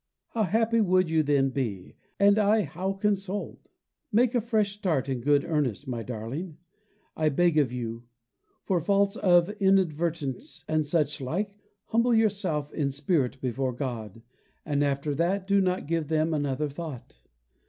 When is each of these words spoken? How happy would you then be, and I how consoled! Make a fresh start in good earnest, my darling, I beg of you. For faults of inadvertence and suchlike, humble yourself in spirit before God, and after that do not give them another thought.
How 0.29 0.45
happy 0.45 0.81
would 0.81 1.11
you 1.11 1.21
then 1.21 1.51
be, 1.51 1.93
and 2.19 2.39
I 2.39 2.63
how 2.63 2.93
consoled! 2.93 3.69
Make 4.11 4.33
a 4.33 4.41
fresh 4.41 4.71
start 4.71 5.07
in 5.07 5.21
good 5.21 5.45
earnest, 5.45 5.87
my 5.87 6.01
darling, 6.01 6.57
I 7.15 7.29
beg 7.29 7.59
of 7.59 7.71
you. 7.71 8.05
For 8.63 8.81
faults 8.81 9.15
of 9.15 9.51
inadvertence 9.61 10.65
and 10.67 10.85
suchlike, 10.87 11.51
humble 11.89 12.15
yourself 12.15 12.73
in 12.73 12.89
spirit 12.89 13.39
before 13.41 13.73
God, 13.73 14.23
and 14.65 14.83
after 14.83 15.13
that 15.13 15.45
do 15.45 15.61
not 15.61 15.85
give 15.85 16.07
them 16.07 16.33
another 16.33 16.67
thought. 16.67 17.19